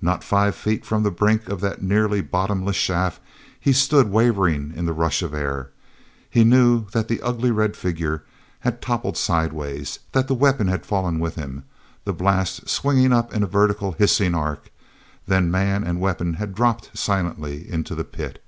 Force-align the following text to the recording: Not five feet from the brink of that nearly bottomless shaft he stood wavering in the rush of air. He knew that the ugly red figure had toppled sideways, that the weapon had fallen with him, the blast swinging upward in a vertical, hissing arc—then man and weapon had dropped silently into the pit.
Not 0.00 0.24
five 0.24 0.56
feet 0.56 0.84
from 0.84 1.04
the 1.04 1.10
brink 1.12 1.48
of 1.48 1.60
that 1.60 1.80
nearly 1.80 2.20
bottomless 2.20 2.74
shaft 2.74 3.20
he 3.60 3.72
stood 3.72 4.10
wavering 4.10 4.72
in 4.74 4.86
the 4.86 4.92
rush 4.92 5.22
of 5.22 5.32
air. 5.32 5.70
He 6.28 6.42
knew 6.42 6.86
that 6.90 7.06
the 7.06 7.22
ugly 7.22 7.52
red 7.52 7.76
figure 7.76 8.24
had 8.66 8.82
toppled 8.82 9.16
sideways, 9.16 10.00
that 10.10 10.26
the 10.26 10.34
weapon 10.34 10.66
had 10.66 10.84
fallen 10.84 11.20
with 11.20 11.36
him, 11.36 11.62
the 12.04 12.12
blast 12.12 12.68
swinging 12.68 13.12
upward 13.12 13.36
in 13.36 13.44
a 13.44 13.46
vertical, 13.46 13.92
hissing 13.92 14.34
arc—then 14.34 15.48
man 15.48 15.84
and 15.84 16.00
weapon 16.00 16.34
had 16.34 16.56
dropped 16.56 16.98
silently 16.98 17.64
into 17.70 17.94
the 17.94 18.02
pit. 18.04 18.42